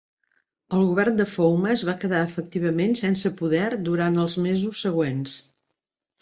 [0.77, 5.37] El govern de Phouma es va quedar efectivament sense poder durant els mesos següents.